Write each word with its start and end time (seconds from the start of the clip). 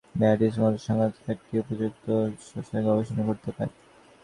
বিআইডিএসের 0.15 0.61
মতো 0.63 0.77
সংস্থাগুলো 0.79 1.31
একটি 1.33 1.53
উপযুক্ত 1.63 2.05
পদ্ধতির 2.05 2.45
সন্ধানে 2.47 2.85
গবেষণা 2.87 3.23
করতে 3.29 3.49
পারে। 3.55 3.71